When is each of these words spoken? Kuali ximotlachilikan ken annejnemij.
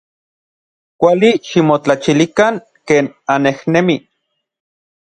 Kuali 1.03 1.29
ximotlachilikan 1.45 2.55
ken 2.87 3.05
annejnemij. 3.33 4.01